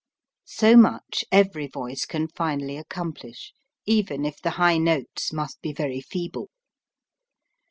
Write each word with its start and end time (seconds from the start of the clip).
So 0.47 0.75
much 0.75 1.23
every 1.31 1.67
voice 1.67 2.05
can 2.05 2.27
finally 2.27 2.75
accomplish, 2.75 3.53
even 3.85 4.25
if 4.25 4.41
the 4.41 4.49
high 4.57 4.79
notes 4.79 5.31
must 5.31 5.61
be 5.61 5.73
very 5.73 6.01
feeble. 6.01 6.49